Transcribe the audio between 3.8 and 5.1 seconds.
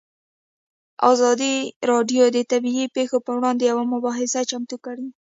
مباحثه چمتو کړې.